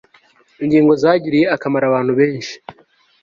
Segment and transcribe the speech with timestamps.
[0.63, 2.55] ingingo zagiriye akamaro abantu benshi